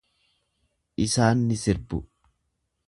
Isaan 1.05 1.45
ni 1.51 1.59
sirbu. 1.67 2.03